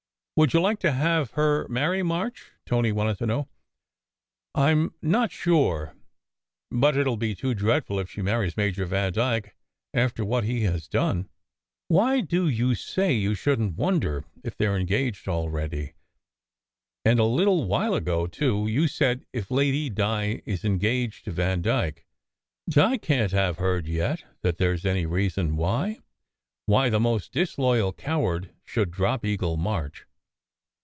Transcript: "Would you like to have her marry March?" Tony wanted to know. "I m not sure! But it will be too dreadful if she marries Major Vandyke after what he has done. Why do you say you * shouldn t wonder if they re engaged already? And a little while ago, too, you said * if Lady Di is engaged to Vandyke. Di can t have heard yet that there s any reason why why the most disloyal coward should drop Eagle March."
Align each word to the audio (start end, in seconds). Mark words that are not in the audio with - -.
"Would 0.37 0.53
you 0.53 0.59
like 0.61 0.79
to 0.79 0.91
have 0.91 1.29
her 1.31 1.67
marry 1.67 2.01
March?" 2.01 2.49
Tony 2.65 2.91
wanted 2.91 3.19
to 3.19 3.27
know. 3.27 3.47
"I 4.55 4.71
m 4.71 4.95
not 4.99 5.29
sure! 5.31 5.93
But 6.71 6.97
it 6.97 7.05
will 7.05 7.17
be 7.17 7.35
too 7.35 7.53
dreadful 7.53 7.99
if 7.99 8.09
she 8.09 8.23
marries 8.23 8.57
Major 8.57 8.87
Vandyke 8.87 9.55
after 9.93 10.25
what 10.25 10.43
he 10.43 10.61
has 10.63 10.87
done. 10.87 11.29
Why 11.89 12.21
do 12.21 12.47
you 12.49 12.73
say 12.73 13.13
you 13.13 13.35
* 13.35 13.35
shouldn 13.35 13.73
t 13.73 13.75
wonder 13.75 14.23
if 14.43 14.57
they 14.57 14.65
re 14.65 14.79
engaged 14.79 15.27
already? 15.27 15.93
And 17.05 17.19
a 17.19 17.25
little 17.25 17.65
while 17.67 17.93
ago, 17.93 18.25
too, 18.25 18.65
you 18.67 18.87
said 18.87 19.27
* 19.29 19.33
if 19.33 19.51
Lady 19.51 19.91
Di 19.91 20.41
is 20.43 20.65
engaged 20.65 21.25
to 21.25 21.31
Vandyke. 21.31 22.07
Di 22.67 22.97
can 22.97 23.29
t 23.29 23.35
have 23.35 23.57
heard 23.57 23.87
yet 23.87 24.23
that 24.41 24.57
there 24.57 24.73
s 24.73 24.85
any 24.85 25.05
reason 25.05 25.55
why 25.55 25.99
why 26.65 26.89
the 26.89 26.99
most 26.99 27.31
disloyal 27.31 27.93
coward 27.93 28.49
should 28.63 28.89
drop 28.89 29.23
Eagle 29.23 29.55
March." 29.57 30.07